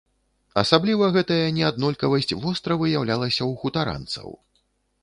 [0.61, 4.37] Асабліва гэтая неаднолькавасць востра выяўлялася ў хутаранцаў.